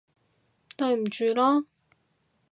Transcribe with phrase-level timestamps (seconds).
[0.77, 1.65] 對唔住囉